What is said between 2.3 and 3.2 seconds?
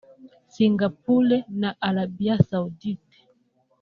Saoudite